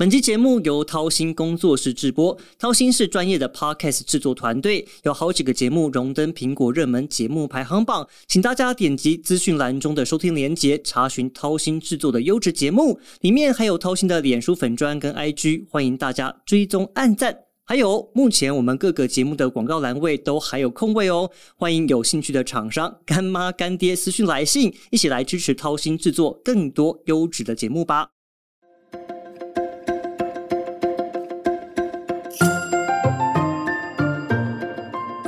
[0.00, 17.36] 本期节目由掏心工作室制播，掏心是专业的 podcast 制作团队，有好几个节目荣登苹果热门节目排行榜，请大家点击资讯栏中的收听连结，查询掏心制作的优质节目，里面还有掏心的脸书粉砖跟 IG，欢迎大家追踪按赞。
[17.66, 28.08] 还有，目前我们各个节目的广告栏位都还有空位哦，欢迎有兴趣的厂商干妈干爹私讯来信，一起来支持掏心制作更多优质的节目吧。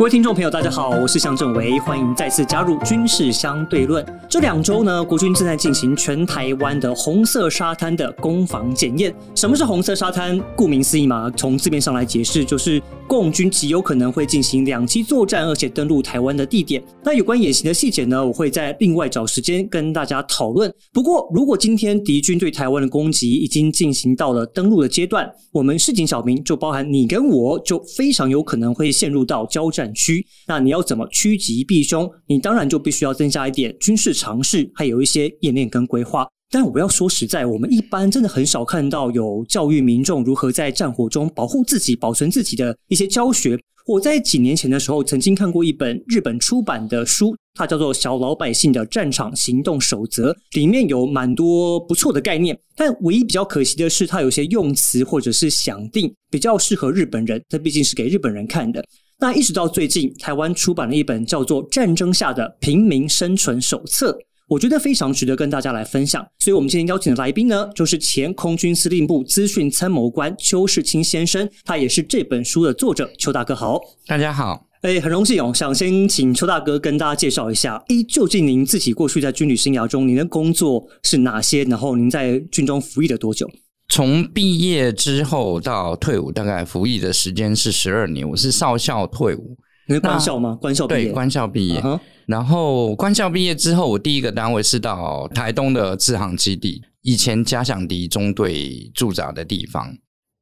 [0.02, 4.04] 各位听众朋友，大家好，我是向正维，欢迎再次加入军事相对论。
[4.28, 9.14] 这两周呢，国军正在进行全台湾的红色沙滩的攻防检验。
[9.36, 10.42] 什么是红色沙滩？
[10.56, 16.82] 顾名思义嘛，从字面上来解释，就是共军极有可能会进行两栖作战，而且登陆台湾的地点。
[17.04, 20.72] 那有关演习的细节呢，我会在另外找时间跟大家讨论。
[20.92, 29.91] 不过，如果今天敌军对台湾的攻击已经进行到了登陆的阶段，我们市井小民，就包含你跟我，就非常有可能会陷入到交战。
[29.94, 32.10] 区，那你要怎么趋吉避凶？
[32.26, 36.26] 你当然就必须要增加一点军事常识，还有一些演练跟规划。
[36.50, 43.58] 但我要说实在，我们一般真的很少看到有教育民众如何在战火中保护自己、保存自己的一些教学。
[43.84, 52.56] 我在几年前的时候曾经看过一本日本出版的书，它叫做《小老百姓的战场行动守则》，里面有蛮多不错的概念。
[52.76, 58.84] 但唯一比较可惜的是，它有些用词或者是想定比较适合日本人，这毕竟是给日本人看的。
[59.22, 64.10] 那一直到最近，台湾出版了一本叫做《战争下的平民生存手册》，
[64.48, 66.26] 我觉得非常值得跟大家来分享。
[66.40, 73.08] 所以，我们今天邀请的来宾呢，就是前空军司令部资讯参谋官邱世清先生，他也是这本书的作者。
[73.16, 81.62] 邱大哥好，大家好，哎，很荣幸哦，想先请邱大哥跟大家介绍一下，哎，究竟您自己过去在军旅生涯中，您的工作是哪些？
[81.62, 83.48] 然后您在军中服役了多久？
[83.92, 88.26] 从毕业之后到退伍，大概服役的时间是十二年。
[88.26, 89.54] 我是少校退伍，
[89.86, 90.56] 你是官校吗？
[90.58, 91.82] 官校毕业，对，官校毕业。
[92.24, 99.94] 然后官校毕业之后，我第一个单位是到台东的制航基地，以前嘉想敌中队驻扎的地方。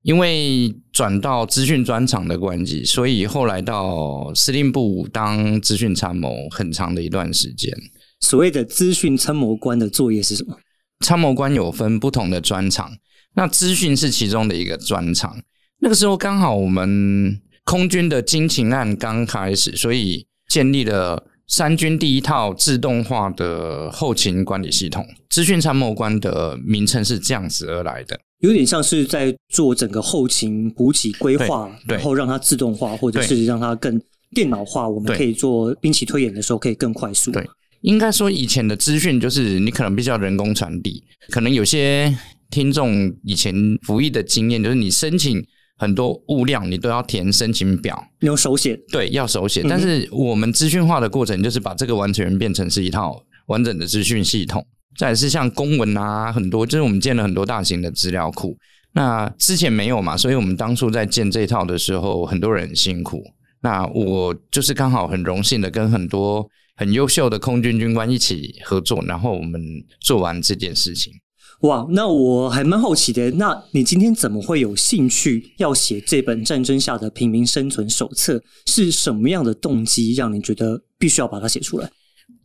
[0.02, 7.76] 因为转到资讯专场的关系，所以后来到司令部当资讯参谋很长的一段时间。
[8.20, 10.56] 所谓的资讯参谋官的作业是什么？
[11.04, 12.92] 参谋官有分不同的专长。
[13.34, 15.36] 那资讯是其中的一个专长。
[15.82, 25.06] 那个时候刚好我们空军的军情案刚开始，所以建立了三军第一套自动化的后勤管理系统。
[25.30, 33.98] 资讯参谋官的名称是这样子而来的，有点像是在做整个后勤补给规划，然后让它自动化，或者是让它更
[34.34, 34.88] 电脑化。
[34.88, 37.30] 我们可以做兵棋推演的时候可以更快速。
[37.30, 37.48] 对，
[37.82, 42.14] 应该说以前的资讯就是你可能必须要人工传递，可能有些。
[42.50, 45.44] 听众以前服役的经验，就是你申请
[45.76, 49.62] 很多物料，你都要填申请表，用手写，对，要手写。
[49.68, 54.66] 但是我们资讯化的过程，就是把这个完全变成是一套完整的资讯系统。
[54.98, 58.56] 再是像公文啊，很多就是我们建了很多大型的资料库。
[58.92, 63.22] 那之前没有嘛，所以我们当初在建这套的时候，很多人很辛苦。
[63.62, 66.46] 那我就是刚好很荣幸的跟很多
[66.76, 69.62] 很优秀的空军军官一起合作，然后我们
[70.00, 71.12] 做完这件事情。
[71.60, 73.30] 哇，那我还蛮好奇的。
[73.32, 78.42] 那你今天怎么会有兴趣要写这本战争下的平民生存手册？
[78.66, 81.90] 是什么样的动机让你觉得必须要把它写出来？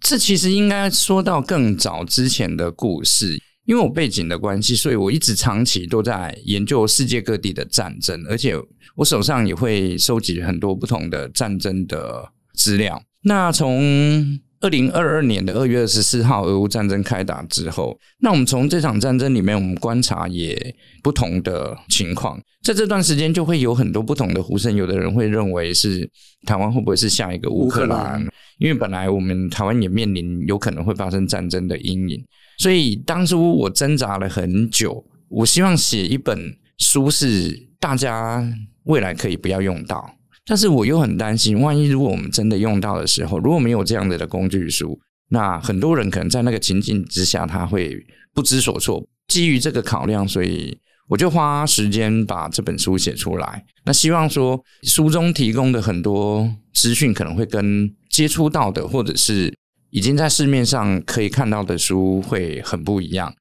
[0.01, 3.39] 这其实应该说到更早之前的故事。
[3.65, 8.53] 因为我背景的关系，所以我一直长期都在研究世界各地的战争，而且
[8.95, 13.01] 我手上也会收集很多不同的战争的资料。
[13.23, 22.41] 那从二零二二年的二月二十四号，俄乌战争开打之后，那我们从这场战争里面，我们观察也不同的情况。
[22.63, 24.75] 在这段时间，就会有很多不同的呼声。
[24.75, 26.09] 有的人会认为是
[26.47, 28.19] 台湾会不会是下一个乌克兰？
[28.57, 32.25] 因为本来我们台湾也面临有可能会发生战争的阴影。
[32.57, 36.39] 所以当初我挣扎了很久，我希望写一本
[36.79, 38.43] 书，是大家
[38.85, 40.11] 未来可以不要用到。
[40.45, 44.99] 但是我又很担心，万一如果我们真的用到的时候，如果没有这样子的工具书，
[45.29, 47.97] 那很多人可能在那个情境之下，他会
[48.33, 49.03] 不知所措。
[49.27, 50.77] 基于这个考量，所以
[51.07, 53.65] 我就花时间把这本书写出来。
[53.85, 59.51] 那希望说，书中提供的很多资讯，可能会跟接触到的，或者是
[59.89, 63.33] 已经在市面上可以看到的书会很不一样。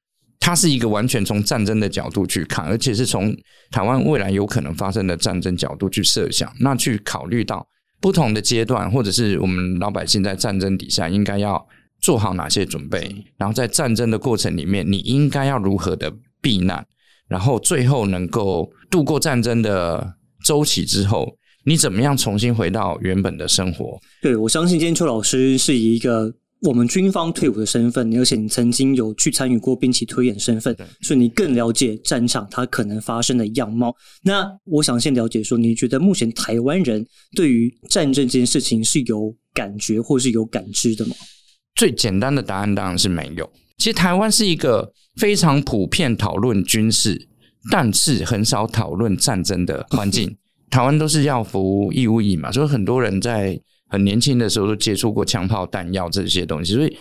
[0.45, 3.35] 它是一个完全从战争的角度去看，而且是从
[3.71, 7.67] 台湾未来有可能发生的战争角度去设想，那去考虑到
[7.99, 11.67] 不同的阶段，或者是我们老百姓在战争底下应该要
[11.99, 16.85] 做好哪些准备，然后在战争的过程里面，你应该要如何的避难。
[17.27, 20.13] 然后最后能够度过战争的
[20.45, 21.27] 周期之后，
[21.65, 23.99] 你怎么样重新回到原本的生活？
[24.21, 26.31] 对，我相信今天邱老师是以一个
[26.65, 33.95] 我们军方退伍的身份，而且你曾经有去参与过兵棋推演身份，所以你更了解战场它可能发生的样貌。
[34.23, 41.15] 那我想先了解说，你觉得目前台湾人对于战争这件事情是有感觉或是有感知的吗？
[41.75, 43.49] 最简单的答案当然是没有。
[43.77, 47.27] 其实台湾是一个非常普遍讨论军事，
[47.69, 50.35] 但是很少讨论战争的环境。
[50.71, 53.59] 台湾都是要服义务役嘛，所以很多人在
[53.95, 56.97] 很年轻的时候都接触过枪炮弹药这些东西，所以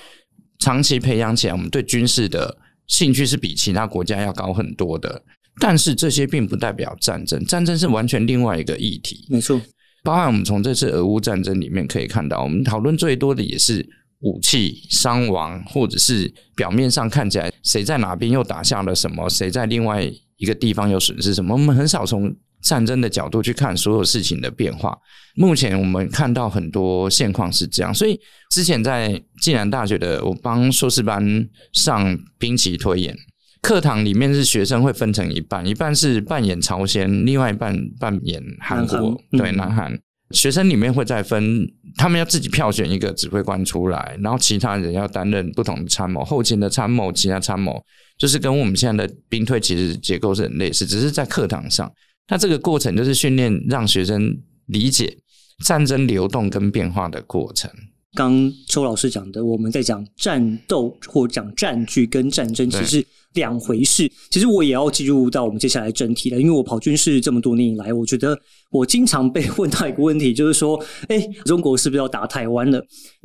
[0.61, 2.57] 长期培养起来，我们对军事的
[2.87, 5.21] 兴趣是比其他国家要高很多的。
[5.61, 9.27] 但是这些并不代表战争，战争是完全另外一个议题。
[9.29, 9.61] 没错，
[10.05, 13.85] 包含我们从这次俄乌战争里面可以看到，我们讨论最多的也是
[14.21, 22.33] 武器伤亡，或者是表面上看起来谁在哪边又打下了什么，谁在另外一个地方又损失什么，我们很少从。
[22.65, 24.97] 战争的角度去看所有事情的变化，
[25.37, 27.95] 目前我们看到很多现况是这样。
[27.95, 28.19] 所以
[28.51, 33.15] 之前在暨南大学的，我帮硕士班上兵棋推演
[33.61, 39.99] 课堂里面，是学生会分成一半，一半是扮演朝鲜，另外一半扮演韩国，对南韩。
[40.31, 47.81] 学生里面会再分，他们要自己票选一个指挥官出来，然后其他人要担任不同的参谋，后勤的参谋，其他参谋，
[48.17, 51.93] 就是跟我们现在的兵推其实结构是很类似，只是在课堂上。
[52.29, 55.19] 那这个过程就是训练让学生理解
[55.65, 57.71] 战争流动跟变化的过程。
[58.17, 64.09] 刚周老师讲的，我们在讲战斗或讲战局跟战争其实两回事。
[64.31, 68.39] 其实我也要进入到我们接下来正题了，因为我跑军事这么多年以来，我觉得
[68.71, 72.81] 我经常被问到一个问题，就是说，哎，中国是不是要打台湾了？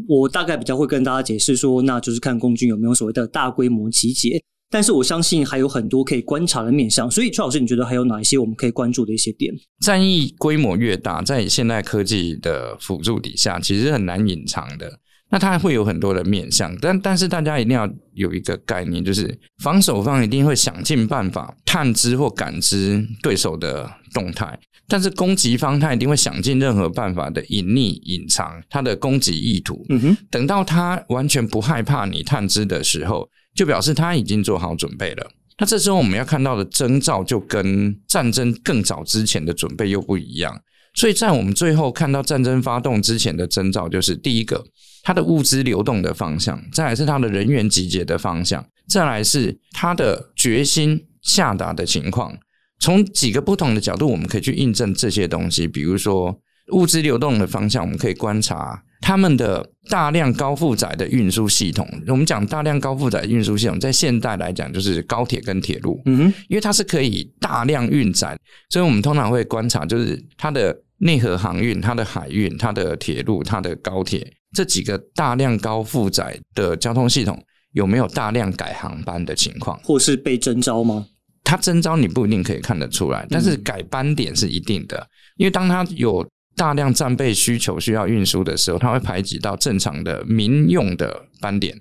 [0.07, 4.43] 我大概比较会跟大家解释说，那就是看共军有没有所谓的大规模集结。
[4.71, 9.53] 但是我相信还有很多可以观察的面向，所以邱老师，你觉得还有哪一些我们可以关注的一些点？
[9.81, 14.99] 战役规模越大，在现代科技的辅助底下，其实很难隐藏的。
[15.31, 29.85] 那它会有很多的面向，但但是大家一定要有一个概念，就是防守方一定会想尽办法探知或感知对手的动态，但是攻击方他一定会想尽任何办法的隐匿、隐藏他的攻击意图。
[29.89, 33.27] 嗯哼，等到他完全不害怕你探知的时候。
[33.55, 35.31] 就表示他已经做好准备了。
[35.57, 40.61] 那这时候我们要看到的征兆，就跟战争更早之前的准备又不一样。
[40.93, 44.63] 所以在我们最后看到战争发动之前的征兆，就是第一个，
[45.03, 52.37] 它的物资流动的方向；再来是它的人员集结的方向；再来是它的决心下达的情况。
[52.79, 55.67] 从几个不同的角度，我们可以去印证这些东西。
[55.67, 56.39] 比如说
[56.71, 58.81] 物资流动的方向，我们可以观察。
[59.01, 68.37] 他们的大量高负载的运输系统，我们讲大量高负载运输系统，在现代来讲就是高铁跟铁路，嗯哼，因为它是可以大量运载，
[68.69, 77.41] 所以我们通常会观察，就是它的内河航运、它的海运、它的铁路、它的高铁这几个大量高负载的交通系统
[77.71, 81.07] 有没有大量改航班的情况，或是被征召吗？
[81.43, 85.07] 它征召你不一定可以看得出来，但是改班点是一定的，
[85.37, 86.27] 因为当它有。
[86.59, 91.79] 大量战备需求需要运输的时候，它会排挤到正常的民用的班点，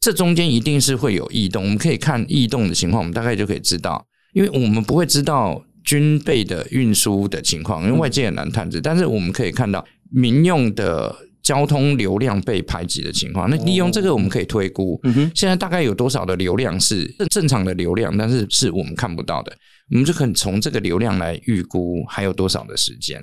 [0.00, 1.64] 这中间一定是会有异动。
[1.64, 4.04] 我们可以看异动的情况，我们大概就可以知道，
[4.34, 8.82] 因为我们不会知道军备的运输的情况，因为外界很难探知。
[8.82, 13.48] 但是我们可以看到民用的交通流量被排挤的情况。
[13.48, 15.00] 那利用这个，我们可以推估，
[15.34, 19.56] 现在大概有多少的流量是正常的流量，但是是我们看不到的，
[19.90, 23.18] 我们就可以从这个流量来预估还有多少的时间。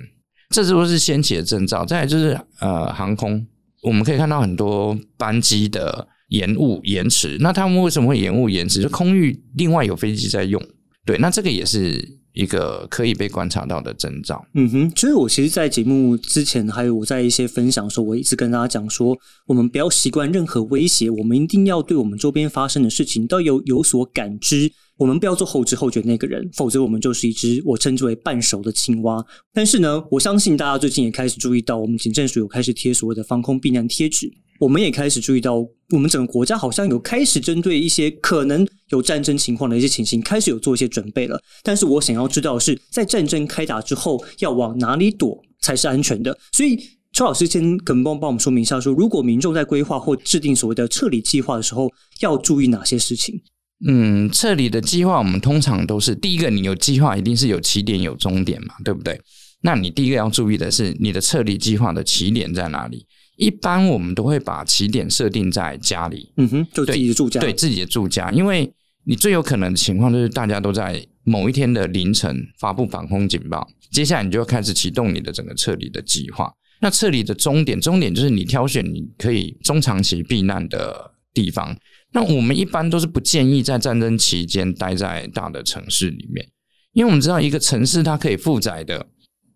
[0.50, 1.84] 这都是先起的征兆。
[1.84, 3.46] 再来就是呃，航空，
[3.82, 7.36] 我们可以看到很多班机的延误、延迟。
[7.40, 8.82] 那他们为什么会延误、延迟？
[8.82, 10.62] 就空域另外有飞机在用，
[11.04, 14.46] 对，那这个也是一个可以被观察到的征兆。
[14.52, 24.70] 嗯哼，所以我其实，在节目之前，还有我在一些分享的时候，我一直跟大家讲说，我们不要习惯任何威胁，我们一定要对我们周边发生的事情都有有所感知。
[24.98, 29.24] 我们不要做后知后觉那个人，否则我们就是一只我称之为半熟的青蛙。
[29.52, 34.30] 但是呢，我相信大家最近也开始注意到，我们警政署有开始贴所谓的防空避难贴纸。
[34.58, 35.54] 我们也开始注意到，
[35.90, 41.40] 我们整个国家好像有开始针对一些可能有战争情况的一些情形，开始有做一些准备了。
[41.62, 46.36] 但是我想要知道的是，在战争开打之后，要往哪里躲才是安全的？
[46.52, 46.78] 所以，
[47.12, 53.40] 邱老师先可能帮帮我们说明一下，说如果民众在规划或制定所谓的撤离计划的时候，要注意哪些事情？
[53.86, 59.20] 嗯，撤离的计划我们通常都是第一个，你有计划一定是有起点有终点嘛，对不对？
[59.62, 63.04] 那你第一个要注意的是你的撤离计划的起点在哪里？
[63.36, 68.72] 一般我们都会把起点设定在家里，嗯哼，就自己的住家，对自己的住家，因为
[69.04, 76.52] 你最有可能的情况就是大家都在某一天的凌晨发布防空警报，接下来你就要开始启动你的整个撤离的计划。
[76.80, 81.76] 那撤离的终点，终点就是你挑选你可以中长期避难的地方。
[82.12, 86.46] 那我们一般都是不建议在战争期间待在大的城市里面，
[86.92, 89.06] 因为我们知道一个城市它可以负载的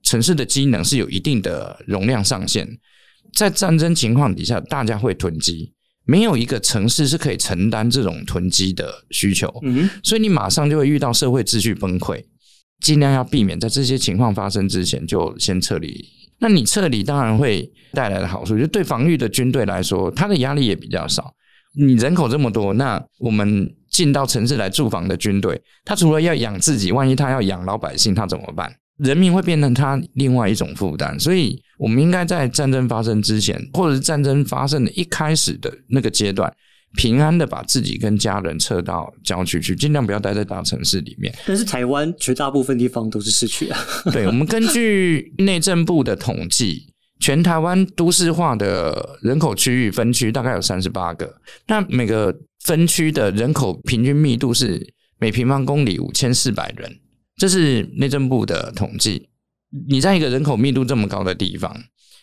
[0.02, 2.66] 城市的机能是有一定的容量上限，
[3.34, 5.72] 在战争情况底下，大家会囤积。
[6.04, 12.24] 没有一个城市是可以承担这种囤积的需求，嗯，所以你马上就会遇到社会秩序崩溃。
[12.80, 16.02] 尽量要避免在这些情况发生之前就先撤离。
[16.38, 21.32] 那你撤离当然会带来的好处，就对防御的军队来说，它的压力也比较少。
[21.76, 28.74] 你人口这么多，那我们进到城市来驻防的军队，他除了要养自己，万一他要养老百姓，他怎么办？
[29.02, 36.52] 人民会变成他另外一种负担，所以我们应该在战争发生之前，或者是战争发生的一开始的那个阶段，
[36.96, 41.34] 平安的把自己跟家人撤到郊区去，尽量不要待在大城市里面。
[41.46, 43.78] 但是台湾绝大部分地方都是市区啊。
[44.12, 51.34] 对，我们根据内政部的统计，全台湾都市化的人口区域分区大概有三十八个，
[51.68, 56.99] 那每个分区的人口平均密度是每平方公里五千四百人。
[57.40, 59.26] 这是内政部的统计。
[59.88, 61.74] 你在一个人口密度这么高的地方，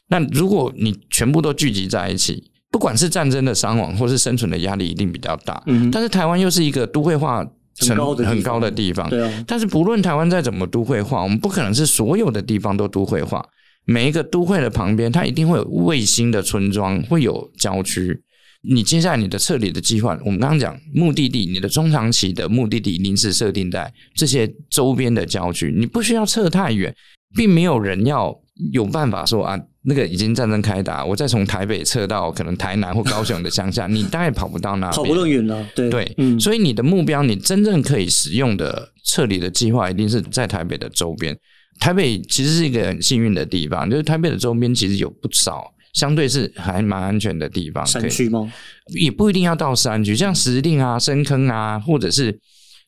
[0.09, 5.63] 那如果你全部都聚集在一起，不管是战争的伤亡，或是生存的压力，一定比较大。
[5.65, 7.43] 嗯，但是台湾又是一个都会化
[7.79, 13.43] 很高的很高的地方，对啊，但是不论台湾再怎么都会化，我们不可能是所有的地方都都会化。
[13.85, 18.21] 每一个都会的旁边，它一定会有卫星的村庄，会有郊区。
[18.69, 26.93] 你接下来你的撤离的计划，我们刚刚讲目的地，你的中长期的目的地临时设定在这些周边的郊区，你不需要撤太远，
[27.35, 28.37] 并没有人要
[28.73, 35.65] 有办法说啊，那个已经战争开打，我再从台北撤到可能台南或高雄的乡下，你大概跑不到那，跑不那么远了。
[35.73, 41.37] 对对，所以你的目标，你真正可以使用的撤离的计划，一定是在台北的周边。
[41.79, 48.53] 台北其实是一个很幸运的地方，就是台北的周边其实有不少相对是还蛮安全的地方，山区吗？
[48.93, 52.31] 也不一定要到山区，像石碇啊、深坑啊，或者是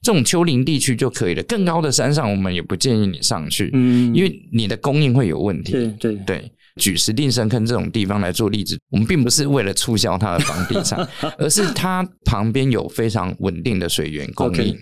[0.03, 1.41] 这种丘陵地区就可以了。
[1.43, 5.71] 更高的山上，我们也不建议你上去，嗯，因为你的供应会有问题。
[5.71, 11.05] 对对对，举石碇、深坑这种地方来做例子，我们并不是为了促销它的房地产，
[11.39, 14.77] 而是它旁边有非常稳定的水源供应。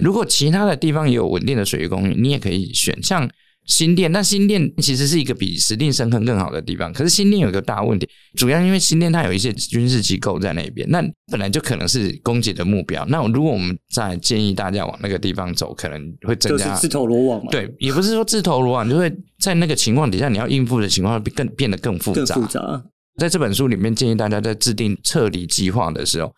[0.00, 3.28] 如果其他的地方也有稳定的水源供应，你也可以选像
[3.66, 4.10] 新店。
[4.10, 13.04] 但新店其实是一个比石定深坑更好的地方，可是新店有一个大问题，主要因为新店它有一些军事机构在那边，那本来就可能是攻击的目标。
[13.06, 22.34] 那如果我们再建议大家往那个地方走，可能会增加就是自投罗网嘛，，对，也不是说自投罗网，就会在那个情况底下，你要应付的情况会更变得更复更杂。
[22.34, 22.84] 复杂。
[23.18, 26.30] 在这本书里面，建议大家在制定撤离计划的时候，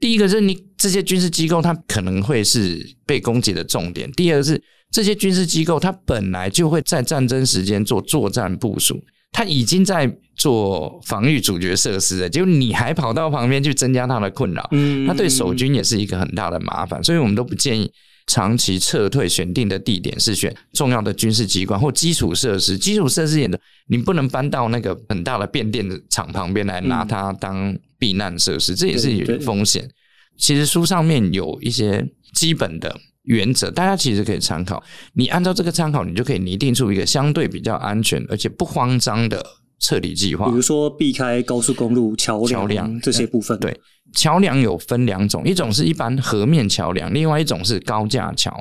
[0.00, 4.58] 第一个是你这些军事机构它可能会是被攻击的重点；第二个是
[4.92, 17.90] 这些军事机构它本来就会在战争时间做作战部署，它已经在做防御主角设施了，结果你还跑到旁边去增加它的困扰，嗯，那对守军也是一个很大的麻烦，所以我们都不建议
[18.26, 19.26] 长期撤退。
[19.28, 22.76] 选定的地点是选重要的军事机关或基础设施。
[22.76, 23.58] 基础设施也的，
[23.88, 29.88] 你不能搬到那个很大的变电的厂旁边来拿它当避难设施，这也是有风险。
[30.36, 34.82] 其实书上面有一些基本的原则，大家其实可以参考。
[35.14, 39.44] 你按照这个参考，你就可以拟定出一个相对比较安全而且不慌张的
[39.78, 40.52] 撤离计划比。
[40.52, 43.80] 如说避开高速公路、桥桥梁这些部分，对
[44.14, 48.52] 桥梁有分两种，一种是一般河面桥梁，另外一种是高架桥。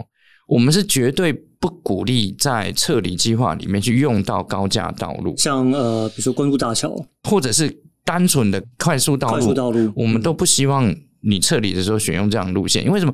[0.47, 9.33] 我们是绝对不鼓励在撤离计划里面去用到高架道路，像呃，比如说关渡大桥、或者是单纯的快速道路。
[9.35, 13.13] 快速道路，我们都不希望你撤离的时候选用这样的路线，因为什么？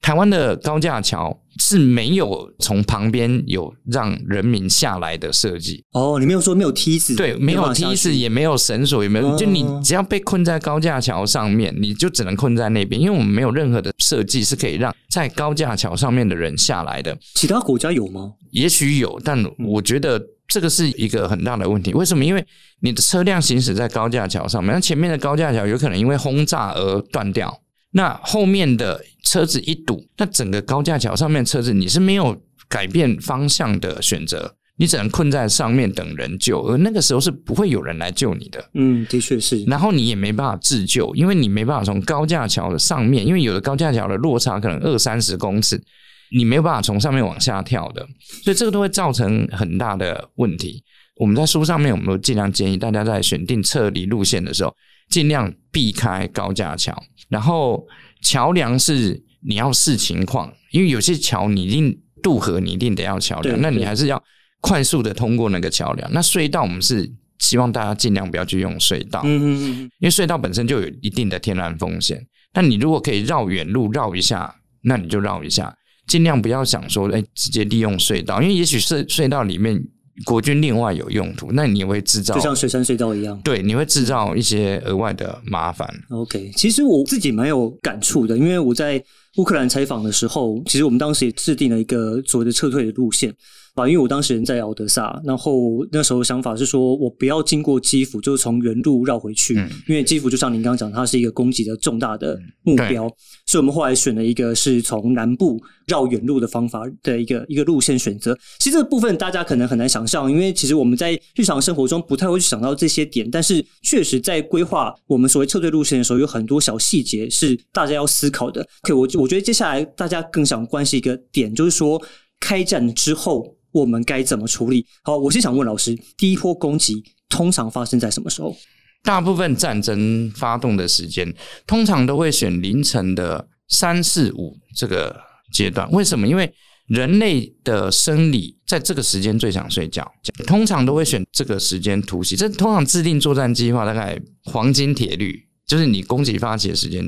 [0.00, 17.16] 台湾的高架桥是没有从旁边有让人民下来的设计，哦，你没有说没有梯子，对，没有梯子，也没有绳索，也没有，哦就你只要被困在高架桥上面，你就只能困在那边，因为我们没有任何的设计是可以让在高架桥上面的人下来的。
[17.34, 18.32] 其他国家有吗？
[18.52, 21.92] 也许有，但我觉得这个是一个很大的问题。
[21.92, 22.24] 为什么？
[22.24, 22.46] 因为
[22.80, 27.60] 你的车辆行驶在高架桥上面，那前面的高架桥有可能因为轰炸而断掉，
[27.92, 38.70] 那后面的车子一堵，那整个高架桥上面车子你是没有改变方向的选择，你只能困在上面等人救，而那个时候是不会有人来救你的。
[38.74, 45.82] 嗯，的确是，然后你也没办法自救，因为你没办法从高架桥的上面，因为有的高架桥的落差可能二三十公尺，
[46.30, 48.06] 你没有办法从上面往下跳的，
[48.44, 50.82] 所以这个都会造成很大的问题。
[51.18, 54.74] 我们在书上面，我们都尽量建议大家在选定撤离路线的时候，
[55.08, 56.94] 尽量避开高架桥，
[57.30, 57.82] 然后
[58.26, 64.20] 桥梁是你要视情况，因为有些桥你一定渡河，你一定得要桥梁，那你对还是要
[64.60, 66.12] 快速的通过那个桥梁。
[66.12, 72.20] 那隧道我们是希望大家尽量不要去用隧道，嗯嗯嗯，因为隧道本身就有一定的天然风险。
[72.52, 74.52] 那你如果可以绕远路绕一下，
[74.82, 75.72] 那你就绕一下，
[76.08, 79.80] 尽量不要想说，哎，直接利用隧道，因为也许隧隧道里面
[80.24, 83.38] 国军另外有用途，那你也会制造就像水山隧道一样。
[83.42, 85.88] 对，你会制造一些额外的麻烦。
[86.08, 89.02] OK，其实我自己蛮有感触的，因为我在
[89.36, 93.34] 乌克兰采访的时候，其实我们当时也制定了一个所谓的撤退的路线
[93.74, 103.06] 啊，因为我当时人在敖德萨，然后那时候想法是说我不要经过基辅，就是从原路绕回去，嗯因为基辅就像您刚刚讲，它是一个攻击的重大的目标，
[103.46, 108.34] 所以我们后来选了一个是从南部绕远路的方法的一个一个路线选择。
[108.58, 118.66] 其实这个部分大家可能很难想象，因为其实我们在日常生活中不太会去想到这些点，但是确实在规划我们所谓撤退路线的时候，有很多小细节是大家要思考的。
[118.84, 122.00] OK，我我我觉得接下来大家更想关心一个点，就是说
[122.38, 124.86] 开战之后我们该怎么处理。
[125.02, 128.56] 好，我先想问老师，第一波攻击通常发生在什么时候？
[129.02, 131.34] 大部分战争发动的时间，
[131.66, 135.16] 通常都会选凌晨的三四五这个
[135.52, 135.90] 阶段。
[135.90, 136.28] 为什么？
[136.28, 136.54] 因为
[136.86, 140.08] 人类的生理在这个时间最想睡觉，
[140.46, 142.36] 通常都会选这个时间突袭。
[142.36, 147.04] 这通常制定作战计划大概黄金铁律，就是你攻击发起的时间。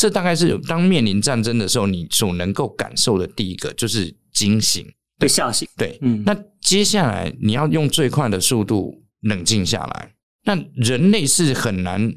[0.00, 4.90] 这大概是当面临战争的时候，你所能够感受的第一个就是惊醒。
[5.18, 5.68] 被吓醒？
[5.76, 10.14] 对，嗯，那接下来你要用最快的速度冷静下来。
[10.44, 12.14] 那人类是很难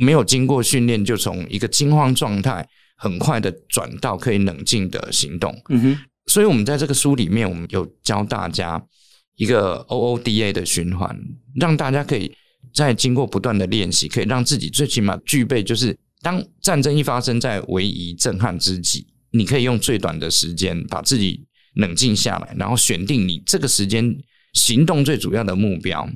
[0.00, 2.64] 没有经过训练，就从一个惊慌状态
[2.96, 5.52] 很快的转到可以冷静的行动。
[5.70, 8.80] 嗯哼，所以，我们在这个书里面，我们有教大家
[9.34, 11.18] 一个 OODA 的循环，
[11.56, 12.32] 让大家可以
[12.72, 24.16] 在经过不断的练习，可以让自己最起码具备，就是当战争一发生在唯一震撼之际，你可以用最短的时间把自己冷静下来，然后选定你这个时间
[24.52, 26.08] 行动最主要的目标。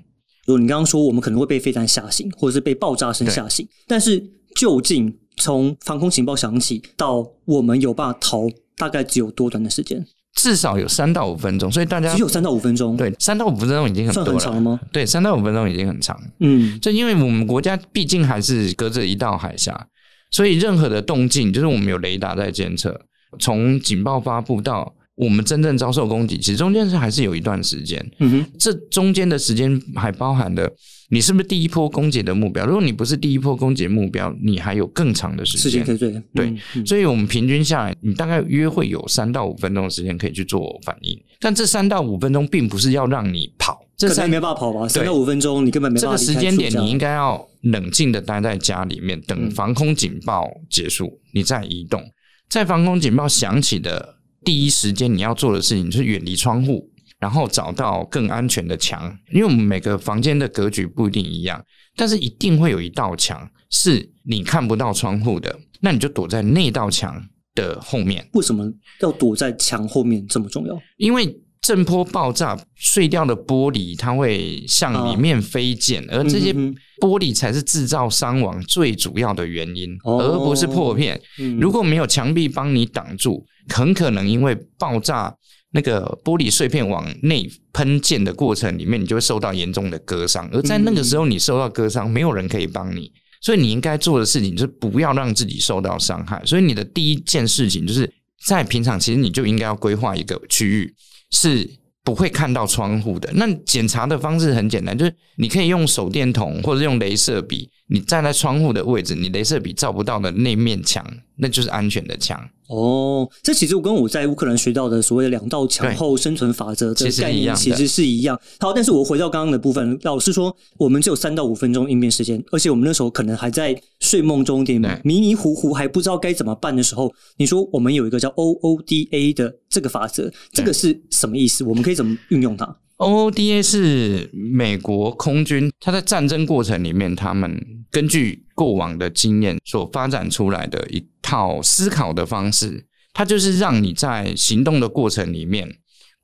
[0.46, 4.20] 如果你刚刚说我们可能会被飞弹吓醒，或者是被爆炸声吓醒，但是
[4.56, 10.04] 究竟从防空警报响起到我们有办法逃，大概只有多短的时间？
[10.34, 14.40] 至少有三到五分钟，所以大家只有三到五分钟，，对三到五分钟已经很算多了。
[14.40, 14.80] 很长了吗？
[14.90, 16.18] 对，三到五分钟已经很长。
[16.40, 19.86] 嗯，就因为我们国家毕竟还是隔着一道海峡，
[20.32, 23.00] 所以任何的动静，就是我们有雷达在监测，
[23.38, 28.04] 从警报发布到我们真正遭受攻击，其实中间是还是有一段时间。
[28.18, 30.68] 嗯哼，这中间的时间还包含了
[31.10, 32.64] 你是不是第一波攻击的目标。
[32.64, 35.96] 如果你不是第一波攻击目标，你还有更长的时间对，
[36.34, 41.20] 对嗯，嗯所以我们平均下来，你大概约会有三到五分钟的时间可以去做反应。
[41.38, 52.02] 但这三到五分钟并不是要让你跑，这三可能没办法跑吧，三到五分钟你根本没这个办法这个时间点，你应该要冷静的待在家里面，等嗯防空警报结束，你再移动。
[52.48, 59.16] 在防空警报响起的第一时间，你要做的事情就是远离窗户，然后找到更安全的墙。
[59.32, 61.64] 因为我们每个房间的格局不一定一样，
[61.96, 68.28] 但是一定会有一道墙是你看不到窗户的，那你就躲在那道墙的后面。
[68.34, 70.78] 为什么要躲在墙后面这么重要？
[70.98, 81.20] 因为震波爆炸碎掉的玻璃，它会向里面飞溅，而这些玻璃才是制造伤亡最主要的原因，哦而不是破片。
[81.38, 85.32] 嗯如果没有墙壁帮你挡住，很可能因为爆炸
[85.70, 90.48] 那个玻璃碎片往内喷溅的过程里面，你就会受到严重的割伤。
[90.52, 93.10] 而在那个时候，你受到割伤，没有人可以帮你。
[93.40, 96.42] 所以你应该做的事情就是不要让自己受到伤害。
[96.44, 98.12] 所以你的第一件事情就是
[98.46, 100.92] 在平常，其实你就应该要规划一个区域
[101.32, 101.68] 是
[102.04, 103.28] 不会看到窗户的。
[103.34, 111.04] 那检查的方式很简单，就是你可以用手电筒或者用镭射笔，你站在窗户的位置，你镭射笔照不到的那面墙，
[111.36, 112.48] 那就是安全的墙。
[112.72, 118.40] 哦，这其实我跟我在乌克兰学到的所谓的两道墙后生存法则的概念其实是一样。
[118.60, 131.62] 好，但是我回到刚刚的部分，老师说我们只有三到五分钟应变时间，而且我们那时候可能还在睡梦中，有点迷迷糊糊，还不知道该怎么办的时候，你说我们有一个叫 OODA 的这个法则，这个是什么意思？
[131.64, 132.74] 我们可以怎么运用它？
[133.02, 137.60] OODA 是美国空军，它在战争过程里面，他们
[137.90, 142.86] 根据过往的经验所发展出来的一套思考的方式。
[143.12, 145.68] 它就是让你在行动的过程里面，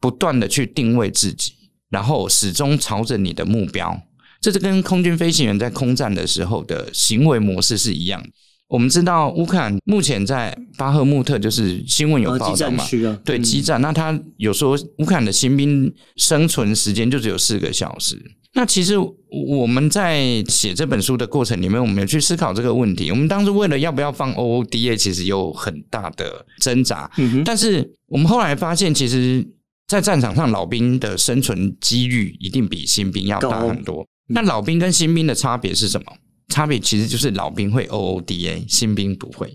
[0.01, 1.53] 不断的去定位自己，
[1.91, 4.01] 然后始终朝着你的目标。
[4.41, 8.29] 这是跟空军飞行员在空战的时候的行为模式是一样的。
[8.69, 12.85] 我们知道乌克兰目前在巴赫穆特就是新闻有报道嘛，
[13.25, 18.21] 对嗯基站，那他有说乌克兰的新兵生存时间就只有四个小时。
[18.55, 23.11] 那其实我们在写这本书的过程里面，我们有去思考这个问题。
[23.11, 27.11] 我们当时为了要不要放 OODA，其实有很大的挣扎。
[27.19, 29.47] 嗯哼，但是我们后来发现，其实，
[29.87, 34.05] 在战场上，老兵的生存几率一定比新兵要大很多。
[34.29, 36.13] 那老兵跟新兵的差别是什么？
[36.49, 39.55] 差别其实就是老兵会 OODA，新兵不会。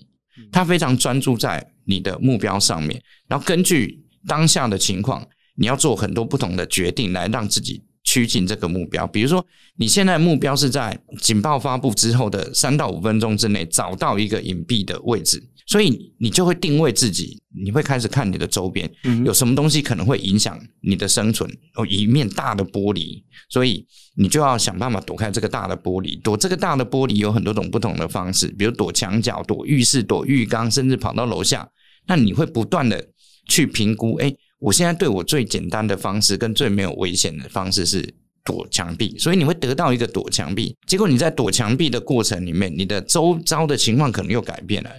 [0.51, 9.05] 他非常专注在你的目标上面，然后根据当下的情况，你要做很多不同的决定，来让自己趋近这个目标。
[9.07, 9.45] 比如说，
[9.77, 21.49] 你现在目标是在警报发布之后的三到五分钟之内找到一个隐蔽的位置，所以你就会定位自己，你会开始看你的周边嗯有什么东西可能会影响你的生存。
[21.75, 26.21] 哦，一面大的玻璃，所以你就要想办法躲开这个大的玻璃。
[26.21, 31.67] 躲这个大的玻璃有很多种不同的方式，比如躲墙角、躲浴室、躲浴缸，甚至跑到楼下。
[32.05, 33.07] 那你会不断的
[33.47, 40.75] 去评估，哎，我现在对我最简单的方式跟最没有危险的方式是躲墙壁，所以你会得到一个躲墙壁。
[40.85, 44.89] 结果你在躲墙壁的过程里面，你的周遭的情况可能又改变了。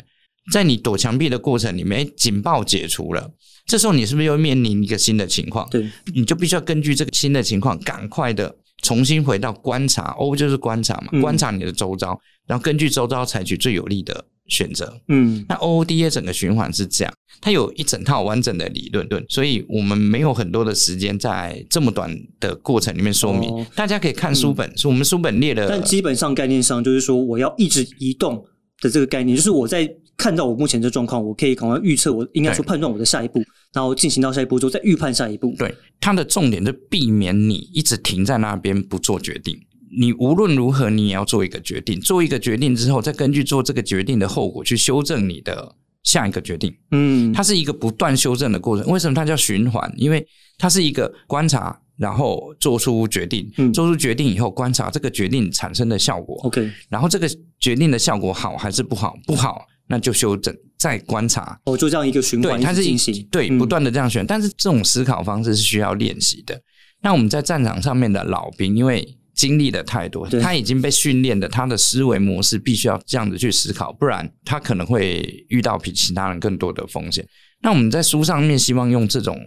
[0.52, 3.30] 在你躲墙壁的过程里面，诶警报解除了，
[3.66, 5.68] 这时候你是不是又面临一个新的情况？
[5.70, 10.10] 对，你就必须要根据这个新的情况，赶快的重新回到观察。
[10.18, 15.00] O 就是观察嘛，嗯观察你的周遭，然后根据周遭采取最有利的选择。
[15.08, 23.48] 嗯那 OODA 整个循环是这样，它有一整套完整的理论，论，所以我们没有很多的时间在这么短的过程里面说明。
[23.48, 28.44] 哦大家可以看书本，是我们书本列的，但基本上概念上就是说，我要一直移动
[28.80, 35.54] 的这个概念，就是我在看到我目前这状况，我可以赶快预测我应该说判断我的下一步，然后进行到下一步之后再预判下一步。
[35.58, 39.58] 对，它的重点是避免你一直停在那边不做决定。
[39.96, 42.00] 你无论如何，你也要做一个决定。
[42.00, 45.72] 做一个决定之后，再根据做这个决定的后果去修正你的
[46.02, 46.74] 下一个决定。
[46.90, 48.92] 嗯，它是一个不断修正的过程。
[48.92, 49.92] 为什么它叫循环？
[49.96, 50.26] 因为
[50.58, 57.28] 它是一个观察，然后做出决定，嗯做出决定以后观察这个决定产生的效果，OK，然后这个
[57.60, 59.16] 决定的效果好还是不好？
[59.24, 61.58] 不好，那就修正，再观察。
[61.64, 66.60] 哦，就这样一个循，环一它是直进行，对嗯不断的这样选，但是这种思考方式是需要练习的。
[67.02, 77.26] 那我们在战场上面的老兵，因为经历的太多，他已经被训练的，他的思维模式必须要这样子去思考，不然他可能会遇到比其他人更多的风险。
[77.60, 79.38] 那我们在书上面希望用这种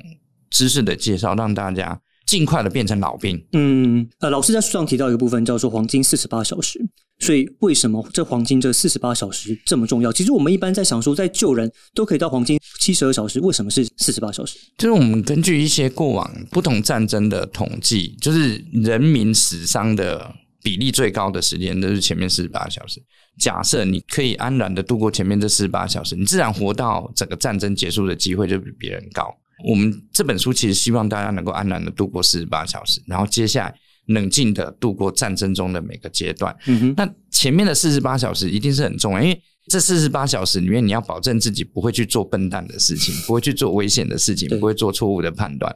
[0.50, 3.42] 知识的介绍，让大家尽快的变成老兵。
[3.54, 6.80] 嗯，呃，老师在书上提到一个部分叫做黄金四十八小时，
[7.20, 10.12] 所以为什么这黄金这四十八小时这么重要？
[10.12, 14.60] 其实我们一般在想说，在救人都可以到黄金七十二小时，为什么是四十八小时？
[14.78, 23.02] 就是我们根据一些过往不同战争的统计，就是人民死伤的比例最高的时间都是前面四十八小时。
[23.40, 29.34] 假设你可以安然的度过前面这四十八小时，你自然活到整个战争结束的机会就比别人高。
[29.66, 33.76] 我们这本书其实希望大家能够安然的度过四十八小时，然后接下来
[34.08, 36.56] 冷静的度过战争中的每个阶段。
[36.68, 45.76] 嗯哼，那前面的四十八小时一定是很重要，因为这四十八小时里面，你要保证自己不会去做笨蛋的事情， 不会去做危险的事情，不会做错误的判断，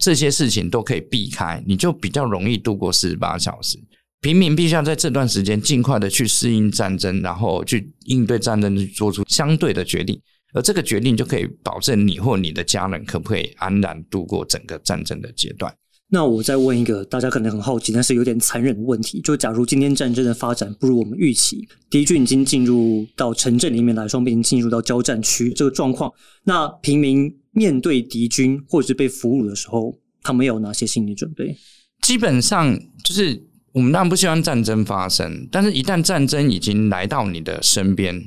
[0.00, 3.78] 这些事情都可以避开，你就比较容易度过四十八小时。
[4.20, 10.20] 平民必须要在这段时间尽快的去适应战争，然后去应对战争，去做出相对的决定，
[10.52, 15.72] 而这个决定就可以保证你或你的家人可不可以安然度过整个战争的阶段。
[16.10, 26.10] 那我再问一个大家可能很好奇，但是有点残忍的问题：就假如今天战争的发展不如我们预期，敌军已经进入到城镇里面来，双边已经进入到交战区这个状况，
[26.44, 31.54] 那平民面对敌军或者是被俘虏的时候，他们有哪些心理准备？
[32.00, 38.26] 基本上就是我们当然不希望战争发生，但是一旦战争已经来到你的身边，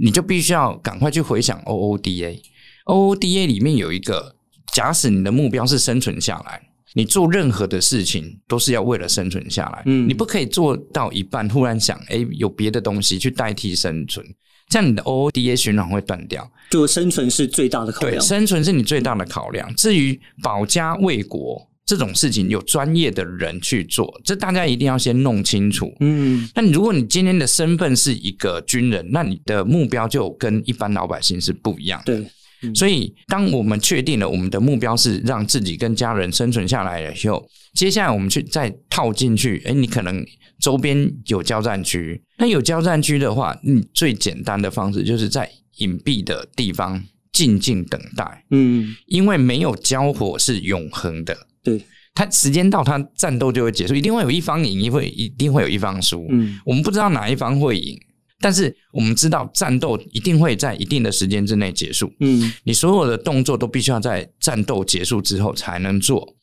[0.00, 2.40] 你就必须要赶快去回想 OODA。
[2.86, 4.34] OODA 里面有一个，
[4.72, 6.60] 假使你的目标是生存下来，
[6.94, 9.82] 你做任何的事情都是要为了生存下来。
[9.84, 14.26] 嗯你不可以做到一半忽然想，哎，有别的东西去代替生存，
[14.68, 16.50] 这样你的 OODA 循环会断掉。
[16.70, 18.22] 就生存是最大的考对，量。
[18.22, 19.72] 生存是你最大的考量。
[19.74, 25.92] 至于保家卫国这种事情，有专业的人去做，这大家一定要先弄清楚。
[25.98, 32.16] 嗯，那你如果你今天的身份是一个军人，那你的目标就跟一般老百姓是不一样的。
[32.60, 40.24] 对，所以，当我们确定了我们的目标是让自己跟家人生存下来了以后，接下来我们去再套进去，哎，你可能
[40.60, 51.36] 周边有交战区，那有交战区的话，你最简单的方式就是在隐蔽的地方静静等待，嗯，因为没有交火是永恒的。
[51.62, 51.80] 对，
[52.14, 56.26] 他时间到，他战斗就会结束，一定会有一方赢，一会一定会有一方输。
[56.30, 57.98] 嗯，我们不知道哪一方会赢，
[58.40, 66.34] 但是我们知道战斗一定会在一定的时间之内结束，嗯你所有的动作都必须要在战斗结束之后才能做，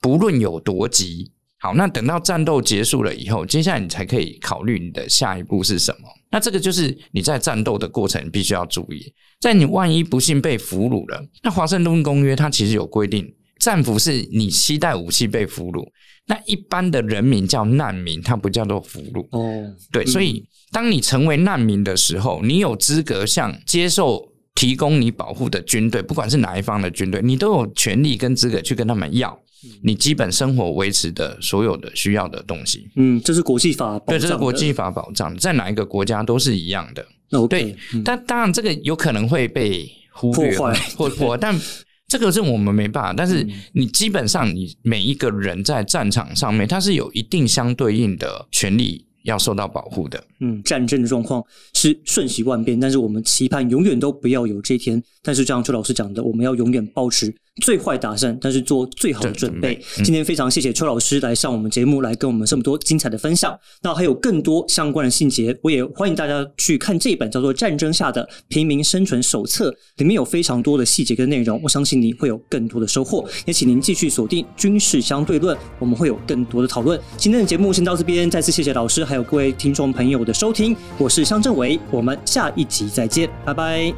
[0.00, 1.32] 不论有多急。
[1.58, 6.06] 好，那等到战斗结束了以后，接下来你才可以考虑你的下一步是什么。
[6.30, 9.10] 那这个就是你在战斗的过程必须要注意，
[9.40, 13.34] 在你万一不幸被俘虏了，那华盛顿公约它其实有规定，
[13.66, 15.84] 战俘是你携带武器被俘虏，
[16.26, 19.26] 那一般的人民叫难民，它不叫做俘虏。
[19.32, 29.36] 哦，对，所以当你成为难民的时候，你有资格向接受提供你保护的军队，不管是哪一方的军队，你都有权利跟资格去跟他们要
[29.82, 32.88] 你基本生活维持的所有的需要的东西。
[32.94, 37.04] 嗯，这是国际法保障对，这是国际法保障，在哪一个国家都是一样的。
[37.50, 41.60] 对嗯但当然这个有可能会被忽略破坏或破坏，但
[42.18, 43.12] 这个是我们没办法。
[43.12, 50.22] 但是嗯你基本上，你每一个人在战场上面，他是有一定相对应的权利要受到保护的。
[50.40, 51.42] 嗯，战争的状况
[51.74, 55.02] 是瞬息万变，但是我们期盼永远都不要有这一天。
[55.22, 59.74] 但是，就像邱老师讲的，我们要永远保持最坏打算，但是做最好的准备。
[59.74, 63.58] 准备嗯今天非常谢谢邱老师来上我们节目，来跟我们这么多精彩的分享。
[63.82, 73.28] 那还有更多相关的细节，我也欢迎大家去看这本叫做《战争下的平民生存手册》，里面有非常多的细节跟内容，我相信您会有更多的收获。
[73.46, 77.00] 也请您继续锁定《军事相对论》，我们会有更多的讨论。
[77.16, 83.90] 今天的节目先到这边，再次谢谢老师还还有各位听众朋友的收听，我是向正伟，我们下一集再见，拜拜。